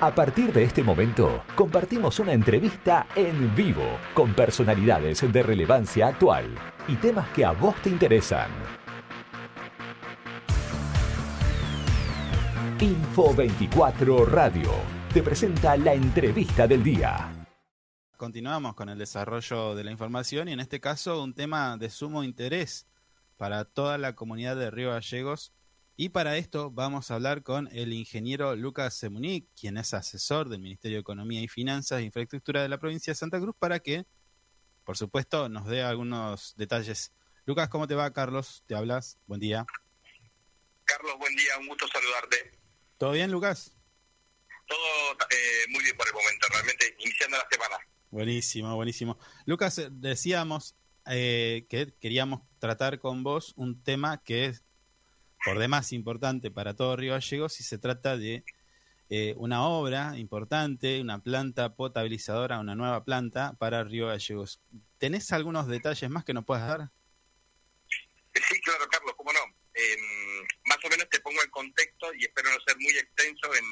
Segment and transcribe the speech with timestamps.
[0.00, 6.54] A partir de este momento, compartimos una entrevista en vivo con personalidades de relevancia actual
[6.86, 8.48] y temas que a vos te interesan.
[12.78, 14.70] Info 24 Radio
[15.12, 17.46] te presenta la entrevista del día.
[18.16, 22.22] Continuamos con el desarrollo de la información y en este caso un tema de sumo
[22.22, 22.86] interés
[23.36, 25.52] para toda la comunidad de Río Gallegos
[26.00, 30.60] y para esto vamos a hablar con el ingeniero Lucas Semunic, quien es asesor del
[30.60, 34.06] Ministerio de Economía y Finanzas e Infraestructura de la provincia de Santa Cruz, para que,
[34.84, 37.12] por supuesto, nos dé algunos detalles.
[37.46, 38.12] Lucas, ¿cómo te va?
[38.12, 39.18] Carlos, te hablas.
[39.26, 39.66] Buen día.
[40.84, 42.52] Carlos, buen día, un gusto saludarte.
[42.96, 43.76] ¿Todo bien, Lucas?
[44.68, 44.78] Todo
[45.30, 47.76] eh, muy bien por el momento, realmente iniciando la semana.
[48.12, 49.18] Buenísimo, buenísimo.
[49.46, 50.76] Lucas, decíamos
[51.06, 54.62] eh, que queríamos tratar con vos un tema que es
[55.48, 58.44] por demás importante para todo Río Gallegos si se trata de
[59.10, 64.60] eh, una obra importante, una planta potabilizadora, una nueva planta para Río Gallegos.
[64.98, 66.90] ¿Tenés algunos detalles más que nos puedas dar?
[68.34, 69.40] Sí, claro, Carlos, cómo no.
[69.72, 73.64] Em, más o menos te pongo el contexto y espero no ser muy extenso en,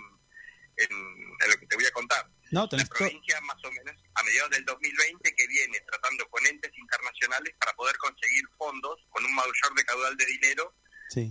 [1.50, 2.30] lo que te voy a contar.
[2.50, 6.72] No, La provincia, más o menos, a mediados del 2020, que viene tratando con entes
[6.76, 10.74] internacionales para poder conseguir fondos con un mayor de caudal de dinero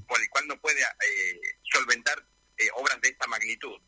[0.07, 2.25] por el cual no puede eh, solventar
[2.57, 3.79] eh, obras de esta magnitud.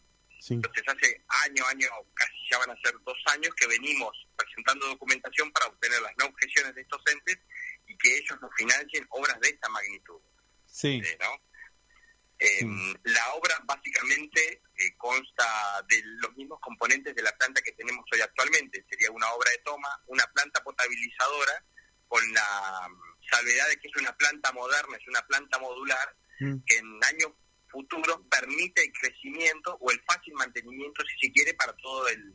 [0.49, 5.51] Entonces hace año, año, casi ya van a ser dos años que venimos presentando documentación
[5.51, 7.39] para obtener las no objeciones de estos entes
[7.87, 10.21] y que ellos nos financien obras de esta magnitud.
[10.65, 11.01] Sí.
[11.03, 12.97] Eh, ¿no?
[13.03, 14.61] La obra básicamente
[14.97, 18.85] consta de los mismos componentes de la planta que tenemos hoy actualmente.
[18.87, 21.65] Sería una obra de toma, una planta potabilizadora
[22.07, 22.89] con la
[23.29, 26.57] salvedad de que es una planta moderna, es una planta modular, mm.
[26.65, 27.31] que en años
[27.69, 32.33] futuros permite el crecimiento o el fácil mantenimiento, si se quiere, para todo el,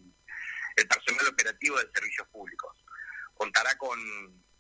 [0.89, 2.73] personal operativo de servicios públicos.
[3.35, 3.99] Contará con,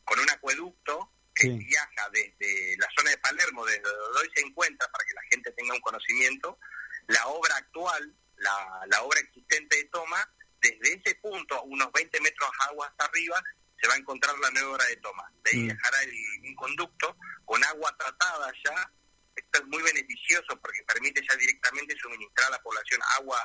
[0.04, 4.86] con un acueducto que viaja desde la zona de Palermo, desde donde hoy se encuentra,
[4.88, 6.58] para que la gente tenga un conocimiento,
[7.08, 10.28] la obra actual, la, la obra existente de Toma,
[10.60, 13.42] desde ese punto, unos 20 metros agua hasta arriba,
[13.82, 15.24] se va a encontrar la nueva hora de toma.
[15.42, 15.68] De ahí mm.
[15.68, 16.12] dejará el,
[16.44, 18.92] un conducto con agua tratada ya.
[19.34, 23.38] Esto es muy beneficioso porque permite ya directamente suministrar a la población agua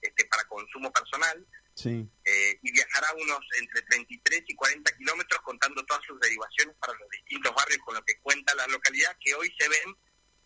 [0.00, 1.44] este, para consumo personal.
[1.74, 2.06] Sí.
[2.24, 7.08] Eh, y viajará unos entre 33 y 40 kilómetros contando todas sus derivaciones para los
[7.08, 9.96] distintos barrios con lo que cuenta la localidad que hoy se ven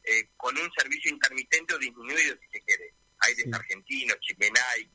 [0.05, 2.95] eh, con un servicio intermitente o disminuido si se quiere.
[3.19, 3.51] Aires sí.
[3.53, 4.91] argentinos, Chimenay,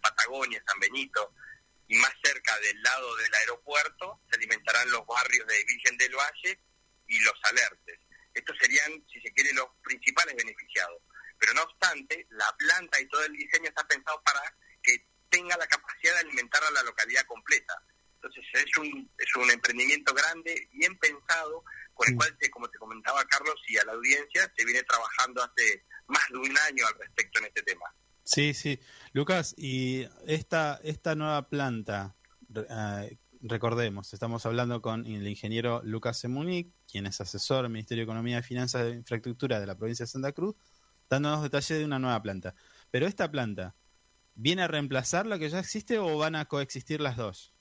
[0.00, 1.34] Patagonia, San Benito,
[1.90, 6.60] y más cerca del lado del aeropuerto se alimentarán los barrios de Virgen del Valle
[7.08, 7.98] y los alertes.
[8.32, 11.02] Estos serían, si se quiere, los principales beneficiados.
[11.36, 14.40] Pero no obstante, la planta y todo el diseño está pensado para
[14.80, 17.74] que tenga la capacidad de alimentar a la localidad completa.
[18.14, 21.64] Entonces es un, es un emprendimiento grande, bien pensado,
[21.94, 25.84] con el cual, como te comentaba Carlos y a la audiencia, se viene trabajando hace
[26.06, 27.92] más de un año al respecto en este tema.
[28.22, 28.78] Sí, sí.
[29.12, 32.14] Lucas, y esta, esta nueva planta,
[32.54, 38.04] eh, recordemos, estamos hablando con el ingeniero Lucas Semunic, quien es asesor del Ministerio de
[38.04, 40.54] Economía y Finanzas de Infraestructura de la provincia de Santa Cruz,
[41.08, 42.54] dándonos detalles de una nueva planta.
[42.92, 43.74] Pero esta planta,
[44.36, 47.52] ¿viene a reemplazar la que ya existe o van a coexistir las dos?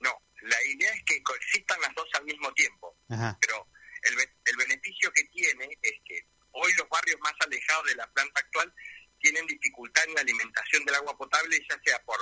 [0.00, 0.10] No,
[0.40, 2.96] la idea es que coexistan las dos al mismo tiempo.
[3.06, 3.66] Pero
[4.02, 4.14] el,
[4.46, 8.72] el beneficio que tiene es que hoy los barrios más alejados de la planta actual
[9.20, 12.18] tienen dificultad en la alimentación del agua potable, ya sea por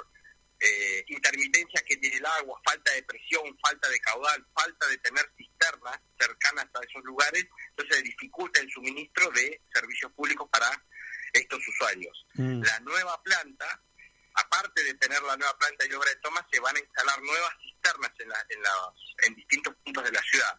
[0.60, 5.30] eh, intermitencia que tiene el agua, falta de presión, falta de caudal, falta de tener
[5.36, 10.70] cisternas cercanas a esos lugares, entonces dificulta el suministro de servicios públicos para
[11.32, 12.26] estos usuarios.
[12.34, 12.62] Mm.
[12.62, 13.82] La nueva planta,
[14.34, 17.52] aparte de tener la nueva planta y obra de toma, se van a instalar nuevas
[17.60, 20.58] cisternas en, en, en distintos puntos de la ciudad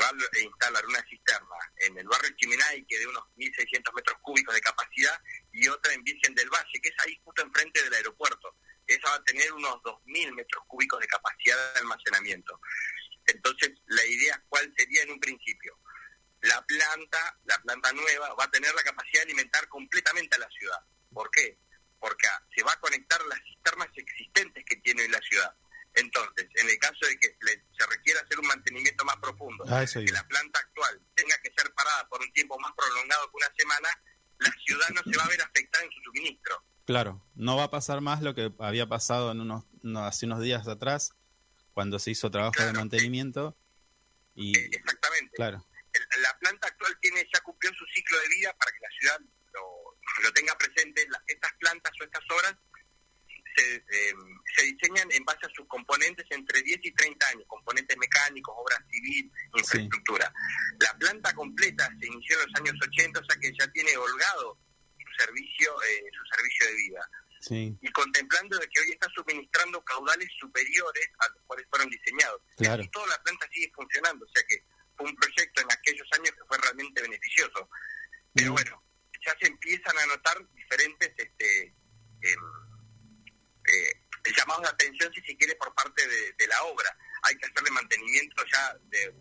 [0.00, 4.54] va a instalar una cisterna en el barrio Chimenay, que de unos 1.600 metros cúbicos
[4.54, 5.20] de capacidad,
[5.52, 8.54] y otra en Virgen del Valle, que es ahí justo enfrente del aeropuerto.
[8.86, 12.60] Esa va a tener unos 2.000 metros cúbicos de capacidad de almacenamiento.
[13.26, 15.78] Entonces, la idea, ¿cuál sería en un principio?
[16.42, 20.48] La planta, la planta nueva, va a tener la capacidad de alimentar completamente a la
[20.48, 20.80] ciudad.
[21.12, 21.58] ¿Por qué?
[21.98, 25.54] Porque se va a conectar las cisternas existentes que tiene la ciudad.
[25.98, 30.12] Entonces, en el caso de que se requiera hacer un mantenimiento más profundo, ah, que
[30.12, 33.88] la planta actual tenga que ser parada por un tiempo más prolongado que una semana,
[34.38, 36.64] la ciudad no se va a ver afectada en su suministro.
[36.86, 39.64] Claro, no va a pasar más lo que había pasado en unos,
[39.96, 41.12] hace unos días atrás,
[41.74, 43.58] cuando se hizo trabajo de mantenimiento.
[44.34, 45.34] Y, eh, Exactamente.
[45.34, 45.66] Claro.
[46.22, 49.20] la planta actual tiene ya cumplió su ciclo de vida para que la ciudad
[50.22, 51.06] lo, tenga presente.
[51.26, 51.92] estas plantas
[53.60, 54.12] eh,
[54.56, 58.76] se diseñan en base a sus componentes entre 10 y 30 años, componentes mecánicos, obra
[58.90, 60.32] civil, infraestructura.
[60.80, 64.58] La planta completa se inició en los años 80, o sea que ya tiene holgado
[64.96, 67.10] su servicio, eh, su servicio de vida.
[67.80, 72.42] Y contemplando de que hoy está suministrando caudales superiores a los cuales fueron diseñados.
[72.58, 74.64] Y toda la planta sigue funcionando, o sea que
[74.96, 77.70] fue un proyecto en aquellos años que fue realmente beneficioso.
[78.34, 78.54] Pero mm.
[78.54, 78.82] bueno,
[79.24, 81.74] ya se empiezan a notar diferentes este,
[82.22, 82.40] em,
[83.68, 86.96] eh, llamados de atención, si se quiere, por parte de, la obra.
[87.22, 89.14] Hay que hacerle mantenimiento ya de,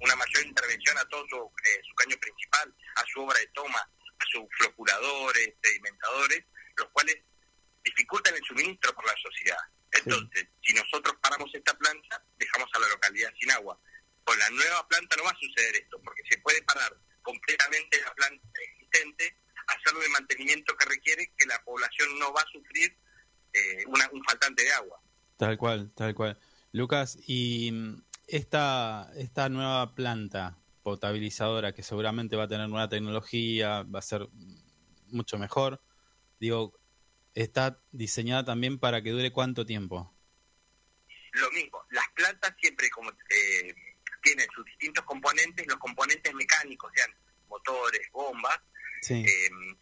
[0.00, 1.24] una mayor intervención a todo
[1.64, 6.44] eh, su, caño principal, a su obra de toma, a sus floculadores, sedimentadores,
[6.76, 7.16] los cuales
[7.82, 9.58] dificultan el suministro por la sociedad.
[9.92, 13.78] Entonces, si nosotros paramos esta planta, dejamos a la localidad sin agua.
[14.24, 18.12] Con la nueva planta no va a suceder esto, porque se puede parar completamente la
[18.14, 19.36] planta existente,
[19.68, 22.96] hacerlo el mantenimiento que requiere, que la población no va a sufrir
[23.56, 25.00] eh, un faltante de agua.
[25.36, 26.38] Tal cual, tal cual.
[26.72, 27.72] Lucas, y
[28.26, 34.28] esta, esta nueva planta potabilizadora que seguramente va a tener nueva tecnología, va a ser
[35.08, 35.80] mucho mejor,
[36.38, 36.78] digo,
[37.34, 40.12] está diseñada también para que dure cuánto tiempo.
[41.32, 43.74] Lo mismo, las plantas siempre como eh,
[44.22, 47.10] tienen sus distintos componentes, los componentes mecánicos, sean
[47.48, 48.58] motores, bombas,
[49.10, 49.24] eh,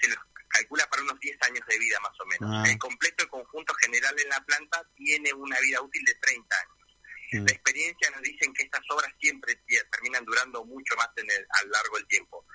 [0.00, 0.18] se los
[0.54, 2.50] calcula para unos 10 años de vida más o menos.
[2.52, 2.70] Ah.
[2.70, 6.74] El completo, el conjunto general en la planta tiene una vida útil de 30 años.
[7.32, 9.60] La experiencia nos dice que estas obras siempre
[9.90, 12.46] terminan durando mucho más en el, a lo largo del tiempo.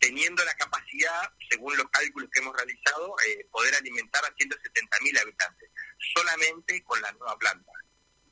[0.00, 5.70] Teniendo la capacidad, según los cálculos que hemos realizado, eh, poder alimentar a 170.000 habitantes,
[6.12, 7.70] solamente con la nueva planta.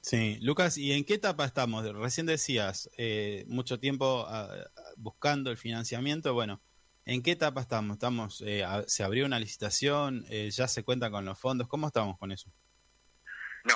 [0.01, 1.87] Sí, Lucas, ¿y en qué etapa estamos?
[1.95, 6.35] Recién decías, eh, mucho tiempo ah, buscando el financiamiento.
[6.35, 6.61] Bueno,
[7.07, 7.97] ¿En qué etapa estamos?
[7.97, 10.25] estamos eh, ¿Se abrió una licitación?
[10.31, 11.69] Eh, ¿Ya se cuenta con los fondos?
[11.69, 12.51] ¿Cómo estamos con eso?
[13.65, 13.75] No.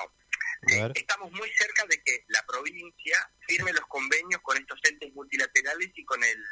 [0.73, 5.91] Eh, estamos muy cerca de que la provincia firme los convenios con estos entes multilaterales
[5.95, 6.45] y con el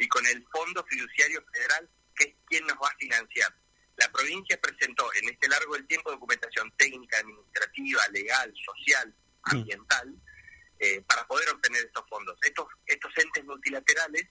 [0.00, 3.52] y con el Fondo Fiduciario Federal, que es quien nos va a financiar.
[3.96, 9.56] La provincia presentó en este largo del tiempo documentación técnica, administrativa, legal, social, mm.
[9.56, 10.14] ambiental,
[11.08, 12.38] para poder obtener estos fondos.
[12.42, 14.28] Estos, estos entes multilaterales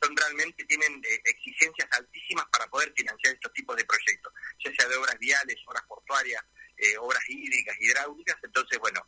[0.00, 4.32] son realmente tienen eh, exigencias altísimas para poder financiar estos tipos de proyectos,
[4.64, 6.42] ya sea de obras viales, obras portuarias,
[6.76, 8.36] eh, obras hídricas, hidráulicas.
[8.42, 9.00] Entonces, bueno,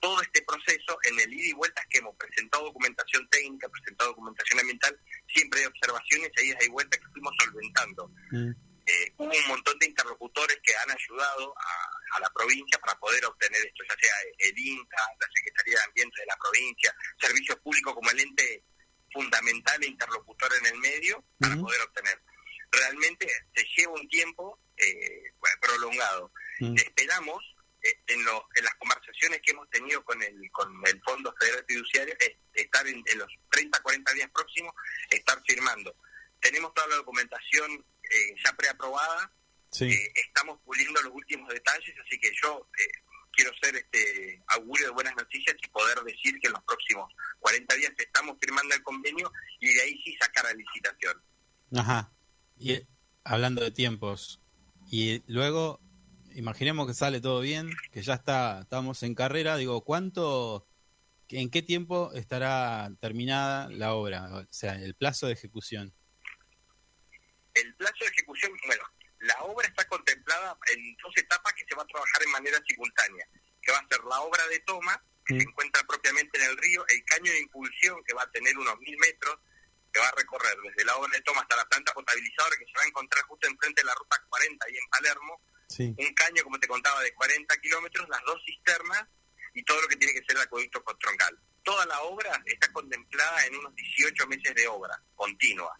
[0.00, 4.60] todo este proceso en el ida y vueltas que hemos presentado documentación técnica, presentado documentación
[4.60, 8.08] ambiental, siempre hay observaciones, hay idas y vueltas que fuimos solventando.
[8.30, 8.50] Mm.
[8.86, 13.24] Eh, hubo un montón de interlocutores que han ayudado a, a, la provincia para poder
[13.24, 17.94] obtener esto, ya sea el INTA, la Secretaría de Ambiente de la provincia, servicios públicos
[17.94, 18.64] como el ente
[19.12, 22.20] fundamental e interlocutor en el medio para poder obtener.
[22.70, 26.32] Realmente se lleva un tiempo eh, prolongado.
[26.76, 27.42] Esperamos
[27.82, 32.14] eh, en, en las conversaciones que hemos tenido con el, con el Fondo Federal Fiduciario,
[32.52, 34.74] estar en, los 30, 40 días próximos,
[35.10, 35.96] estar firmando.
[36.40, 39.32] Tenemos toda la documentación eh, ya preaprobada,
[39.72, 42.68] estamos puliendo los últimos detalles, así que yo
[43.32, 47.74] quiero ser este augurio de buenas noticias y poder decir que en los próximos 40
[47.76, 51.22] días estamos firmando el convenio y de ahí sí sacar la licitación.
[51.76, 52.12] Ajá.
[52.58, 52.86] Y eh,
[53.24, 54.40] hablando de tiempos,
[54.90, 55.80] y luego,
[56.34, 60.66] imaginemos que sale todo bien, que ya está, estamos en carrera, digo, ¿cuánto,
[61.28, 64.28] en qué tiempo estará terminada la obra?
[64.34, 65.94] O sea, el plazo de ejecución.
[67.54, 68.82] El plazo de ejecución, bueno,
[69.30, 73.26] la obra está contemplada en dos etapas que se va a trabajar en manera simultánea,
[73.62, 76.84] que va a ser la obra de toma, que se encuentra propiamente en el río,
[76.88, 79.38] el caño de impulsión, que va a tener unos mil metros,
[79.92, 82.72] que va a recorrer desde la obra de toma hasta la planta potabilizadora, que se
[82.76, 85.40] va a encontrar justo enfrente de la ruta 40 ahí en Palermo,
[85.78, 89.06] un caño, como te contaba, de 40 kilómetros, las dos cisternas
[89.54, 91.38] y todo lo que tiene que ser el acueducto troncal.
[91.62, 95.78] Toda la obra está contemplada en unos 18 meses de obra continua.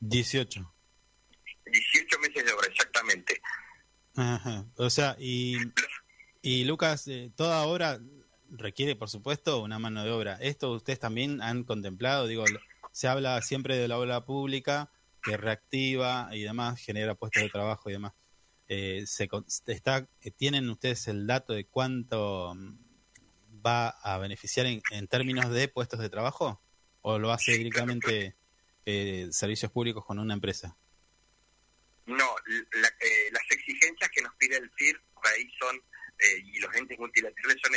[0.00, 0.75] 18.
[1.66, 3.40] 18 meses de obra, exactamente.
[4.76, 5.56] O sea, y,
[6.42, 8.00] y Lucas, eh, toda obra
[8.50, 10.38] requiere, por supuesto, una mano de obra.
[10.40, 12.26] ¿Esto ustedes también han contemplado?
[12.26, 12.44] Digo,
[12.92, 14.90] se habla siempre de la obra pública
[15.22, 18.12] que reactiva y demás, genera puestos de trabajo y demás.
[18.68, 19.28] Eh, se,
[19.66, 22.78] está, ¿Tienen ustedes el dato de cuánto mm,
[23.64, 26.60] va a beneficiar en, en términos de puestos de trabajo?
[27.02, 28.36] ¿O lo hace directamente
[28.84, 30.76] eh, servicios públicos con una empresa?
[32.06, 35.76] No, eh, las exigencias que nos pide el FIR ahí son,
[36.18, 37.72] eh, y los entes multilaterales son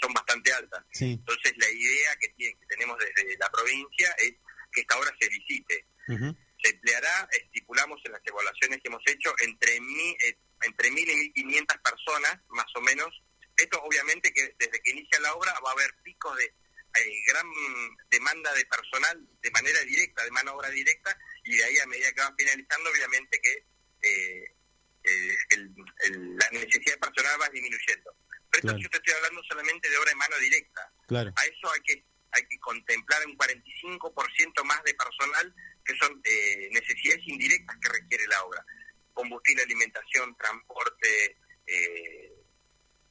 [0.00, 0.84] son bastante altas.
[1.00, 4.34] Entonces la idea que, tiene, que tenemos desde la provincia es
[4.72, 5.86] que esta obra se visite.
[6.62, 11.44] Se empleará, estipulamos en las evaluaciones que hemos hecho, entre mi, eh, entre 1.000 y
[11.44, 13.22] 1.500 personas, más o menos.
[13.56, 17.46] Esto obviamente que desde que inicia la obra va a haber picos de eh, gran
[18.10, 22.12] demanda de personal de manera directa, de mano obra directa, y de ahí a medida
[22.12, 23.73] que va finalizando, obviamente que
[24.04, 24.54] eh,
[26.08, 28.16] la necesidad personal va disminuyendo.
[28.50, 30.92] Pero esto yo te estoy hablando solamente de obra de mano directa.
[31.36, 36.68] A eso hay que hay que contemplar un 45% más de personal que son eh,
[36.72, 38.64] necesidades indirectas que requiere la obra.
[39.12, 42.32] Combustible, alimentación, transporte, eh,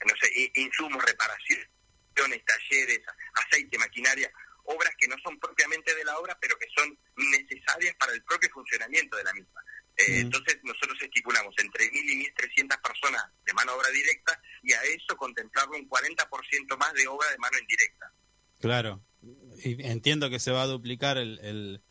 [0.05, 1.69] no sé, insumos, reparaciones,
[2.13, 3.00] talleres,
[3.33, 4.29] aceite, maquinaria,
[4.65, 8.50] obras que no son propiamente de la obra, pero que son necesarias para el propio
[8.50, 9.62] funcionamiento de la misma.
[9.95, 10.59] Eh, entonces
[11.24, 12.25] estipulamos entre 1.000 y
[12.62, 17.30] 1.300 personas de mano obra directa y a eso contemplarlo un 40% más de obra
[17.30, 18.13] de mano indirecta.
[18.60, 19.03] Claro,
[19.63, 21.82] y entiendo que se va a duplicar el, el,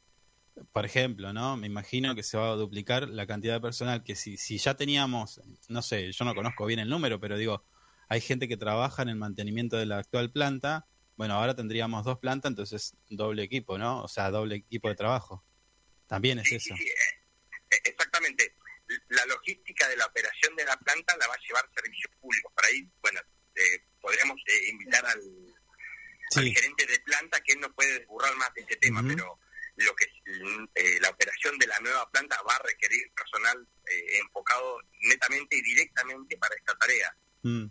[0.73, 1.57] por ejemplo, ¿no?
[1.57, 4.75] Me imagino que se va a duplicar la cantidad de personal que si, si ya
[4.75, 7.65] teníamos, no sé, yo no conozco bien el número, pero digo,
[8.09, 10.87] hay gente que trabaja en el mantenimiento de la actual planta,
[11.17, 14.03] bueno, ahora tendríamos dos plantas, entonces doble equipo, ¿no?
[14.03, 15.45] O sea, doble equipo de trabajo.
[16.07, 16.75] También es eso.
[16.77, 18.57] Sí, eh, exactamente.
[19.09, 22.53] La logística de la operación de la planta la va a llevar servicios públicos.
[22.55, 23.21] Por ahí, bueno,
[23.55, 25.23] eh, podríamos eh, invitar al,
[26.35, 29.39] gerente de planta que él nos puede desburrar más de ese tema, pero
[29.77, 30.07] lo que
[31.01, 33.69] la operación de la nueva planta va a requerir personal
[34.23, 37.17] enfocado netamente y directamente para esta tarea.
[37.43, 37.67] Mm.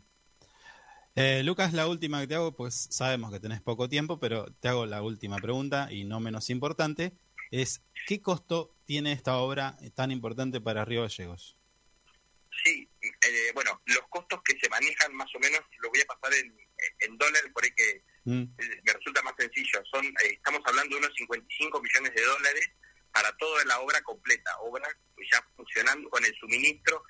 [1.15, 4.69] Eh, Lucas, la última que te hago, pues sabemos que tenés poco tiempo, pero te
[4.69, 7.13] hago la última pregunta y no menos importante,
[7.51, 11.57] es ¿qué costo tiene esta obra tan importante para Río Gallegos?
[13.51, 17.17] Eh, bueno, los costos que se manejan más o menos, lo voy a pasar en,
[17.17, 18.41] dólares, por ahí que mm.
[18.58, 22.72] eh, me resulta más sencillo, son estamos hablando de unos 55 millones de dólares
[23.12, 24.88] para toda la obra completa, obra
[25.31, 27.03] ya funcionando con el suministro,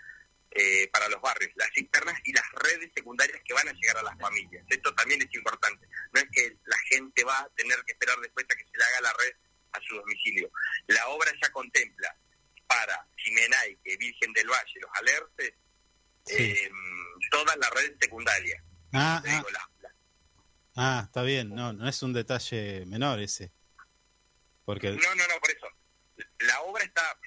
[0.53, 4.03] eh, para los barrios, las cisternas y las redes secundarias que van a llegar a
[4.03, 4.65] las familias.
[4.67, 5.87] Esto también es importante.
[6.11, 8.83] No es que la gente va a tener que esperar después a que se le
[8.83, 9.33] haga la red
[9.71, 10.51] a su domicilio.
[10.87, 12.13] La obra ya contempla
[12.67, 14.91] para Jimenaique, Virgen del Valle, los
[16.27, 16.69] eh,
[17.29, 18.63] toda la red secundaria.
[18.93, 19.43] Ah, ah.
[20.75, 21.49] ah, está bien.
[21.49, 23.51] No, no es un detalle menor ese.
[24.65, 24.91] Porque...
[24.91, 25.67] No, no, no, por eso.
[26.39, 27.17] La obra está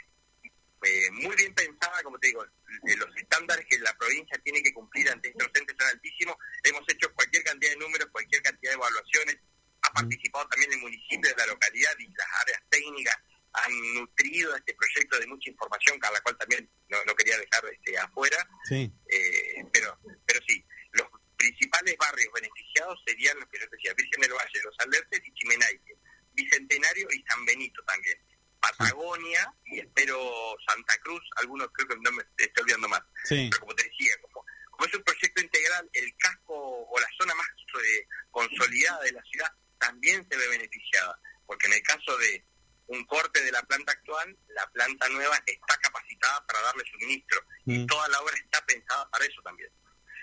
[0.84, 5.10] eh, muy bien pensada, como te digo, los estándares que la provincia tiene que cumplir
[5.10, 6.36] ante estos entes son altísimos.
[6.62, 9.38] Hemos hecho cualquier cantidad de números, cualquier cantidad de evaluaciones.
[9.82, 13.16] Ha participado también el municipio de la localidad y las áreas técnicas
[13.54, 17.96] han nutrido este proyecto de mucha información, a la cual también no, quería dejar este,
[17.98, 18.36] afuera.
[18.68, 18.92] Sí.
[19.08, 21.06] Eh, pero, pero sí, los
[21.36, 25.96] principales barrios beneficiados serían los que yo decía, Virgen del Valle, Los Alertes y Chimenaique,
[26.32, 28.18] Bicentenario y San Benito también.
[28.60, 33.02] Patagonia y espero Santa Cruz, algunos creo que no me estoy olvidando más.
[33.28, 34.44] Pero como te decía, como,
[34.86, 39.52] es un proyecto integral, el casco o la zona más eh, consolidada de la ciudad
[39.78, 42.44] también se ve beneficiada, porque en el caso de
[42.86, 47.78] un corte de la planta actual, la planta nueva está capacitada para darle suministro y
[47.78, 47.86] mm.
[47.86, 49.70] toda la obra está pensada para eso también.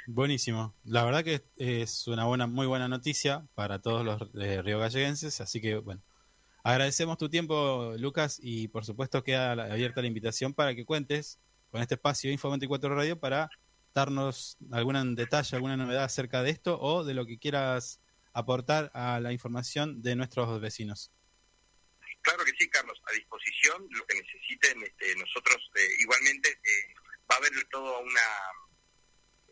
[0.08, 0.76] Buenísimo.
[0.84, 5.42] La verdad que es una buena, muy buena noticia para todos los eh, río galleguenses,
[5.42, 6.02] así que bueno,
[6.64, 11.40] Agradecemos tu tiempo, Lucas, y por supuesto queda abierta la invitación para que cuentes
[11.72, 13.50] con este espacio Info 24 Radio para
[13.96, 18.00] darnos algún detalle, alguna novedad acerca de esto o de lo que quieras
[18.32, 21.12] aportar a la información de nuestros vecinos.
[22.62, 26.94] Sí, Carlos, a disposición, lo que necesiten este, nosotros eh, igualmente eh,
[27.30, 28.22] va a haber toda una,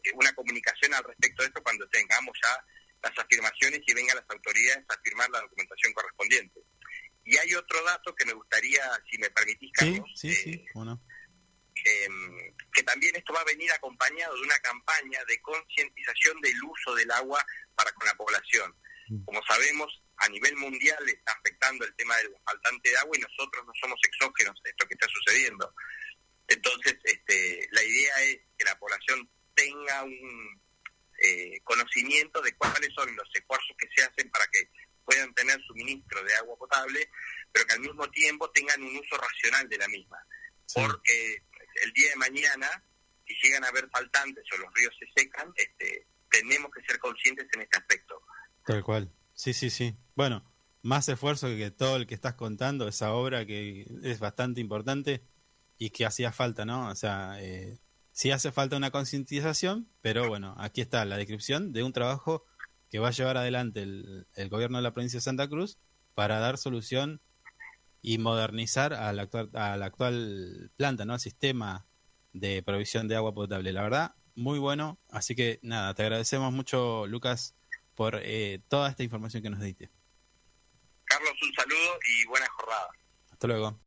[0.04, 2.64] eh, una comunicación al respecto de esto cuando tengamos ya
[3.02, 6.62] las afirmaciones y vengan las autoridades a firmar la documentación correspondiente.
[7.26, 12.56] Y hay otro dato que me gustaría, si me permitís, Carlos, sí, sí, eh, em,
[12.72, 17.10] que también esto va a venir acompañado de una campaña de concientización del uso del
[17.10, 18.76] agua para con la población.
[19.08, 19.24] Mm.
[19.26, 23.66] Como sabemos, a nivel mundial está afectando el tema del faltante de agua y nosotros
[23.66, 25.74] no somos exógenos de esto que está sucediendo.
[26.48, 30.62] Entonces, este, la idea es que la población tenga un
[31.24, 34.70] eh, conocimiento de cuáles son los esfuerzos que se hacen para que
[35.06, 37.10] puedan tener suministro de agua potable,
[37.52, 40.18] pero que al mismo tiempo tengan un uso racional de la misma.
[40.74, 41.44] Porque
[41.84, 42.84] el día de mañana,
[43.26, 47.48] si llegan a haber faltantes o los ríos se secan, este, tenemos que ser conscientes
[47.54, 48.22] en este aspecto.
[48.66, 49.12] Tal cual.
[49.40, 49.96] Sí, sí, sí.
[50.16, 50.44] Bueno,
[50.82, 55.24] más esfuerzo que todo el que estás contando, esa obra que es bastante importante
[55.78, 56.90] y que hacía falta, ¿no?
[56.90, 57.80] O sea, eh,
[58.12, 62.44] sí hace falta una concientización, pero bueno, aquí está la descripción de un trabajo
[62.90, 65.78] que va a llevar adelante el, gobierno de la provincia de Santa Cruz
[66.16, 67.22] para dar solución
[68.02, 71.14] y modernizar a la actual, a la actual planta, ¿no?
[71.14, 71.88] Al sistema
[72.34, 73.72] de provisión de agua potable.
[73.72, 75.00] La verdad, muy bueno.
[75.10, 77.56] Así que nada, te agradecemos mucho, Lucas,
[78.00, 79.90] por eh, toda esta información que nos diste.
[81.04, 82.88] Carlos, un saludo y buena jornada.
[83.30, 83.78] Hasta luego.